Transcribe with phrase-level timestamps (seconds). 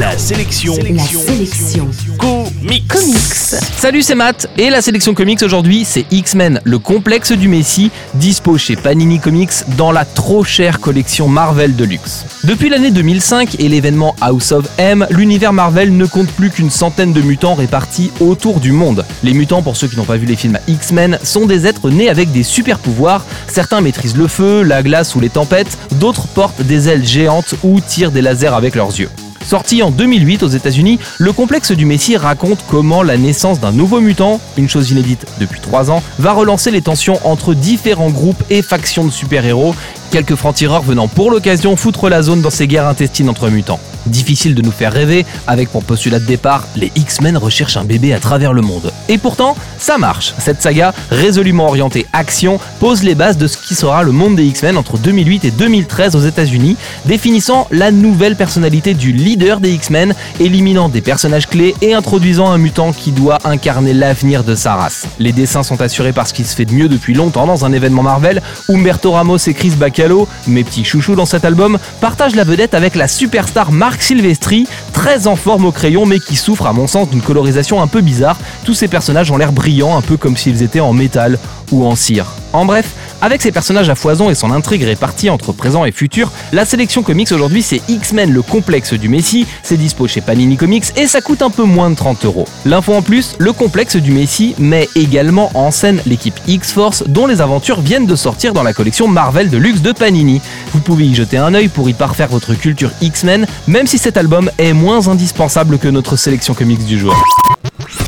[0.00, 0.74] La sélection.
[0.94, 1.86] La sélection.
[2.16, 2.88] Comics.
[2.88, 3.60] Comics.
[3.76, 8.56] Salut, c'est Matt et la sélection comics aujourd'hui, c'est X-Men, le complexe du Messie, dispo
[8.56, 12.24] chez Panini Comics dans la trop chère collection Marvel Deluxe.
[12.44, 17.12] Depuis l'année 2005 et l'événement House of M, l'univers Marvel ne compte plus qu'une centaine
[17.12, 19.04] de mutants répartis autour du monde.
[19.22, 22.08] Les mutants, pour ceux qui n'ont pas vu les films X-Men, sont des êtres nés
[22.08, 23.26] avec des super pouvoirs.
[23.48, 27.80] Certains maîtrisent le feu, la glace ou les tempêtes, d'autres portent des ailes géantes ou
[27.82, 29.10] tirent des lasers avec leurs yeux.
[29.50, 34.00] Sorti en 2008 aux États-Unis, le complexe du Messie raconte comment la naissance d'un nouveau
[34.00, 38.62] mutant, une chose inédite depuis 3 ans, va relancer les tensions entre différents groupes et
[38.62, 39.74] factions de super-héros,
[40.12, 43.80] quelques francs-tireurs venant pour l'occasion foutre la zone dans ces guerres intestines entre mutants.
[44.06, 48.12] Difficile de nous faire rêver, avec pour postulat de départ, les X-Men recherchent un bébé
[48.12, 48.92] à travers le monde.
[49.08, 50.34] Et pourtant, ça marche.
[50.38, 54.44] Cette saga, résolument orientée action, pose les bases de ce qui sera le monde des
[54.44, 60.14] X-Men entre 2008 et 2013 aux États-Unis, définissant la nouvelle personnalité du leader des X-Men,
[60.38, 65.06] éliminant des personnages clés et introduisant un mutant qui doit incarner l'avenir de sa race.
[65.18, 67.72] Les dessins sont assurés par ce qui se fait de mieux depuis longtemps dans un
[67.72, 72.44] événement Marvel, Humberto Ramos et Chris Bacalo, mes petits chouchous dans cet album, partagent la
[72.44, 76.72] vedette avec la superstar Marc Silvestri, très en forme au crayon mais qui souffre à
[76.72, 78.38] mon sens d'une colorisation un peu bizarre.
[78.64, 81.40] Tous ces personnages ont l'air brillants, un peu comme s'ils étaient en métal
[81.72, 82.26] ou en cire.
[82.52, 86.30] En bref, avec ses personnages à foison et son intrigue répartie entre présent et futur,
[86.52, 90.84] la sélection comics aujourd'hui c'est X-Men le complexe du Messie, c'est dispo chez Panini Comics
[90.96, 92.46] et ça coûte un peu moins de 30 euros.
[92.64, 97.40] L'info en plus, le complexe du Messie met également en scène l'équipe X-Force dont les
[97.40, 100.40] aventures viennent de sortir dans la collection Marvel de luxe de Panini.
[100.72, 104.16] Vous pouvez y jeter un œil pour y parfaire votre culture X-Men, même si cet
[104.16, 107.14] album est moins indispensable que notre sélection comics du jour.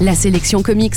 [0.00, 0.96] La sélection comics,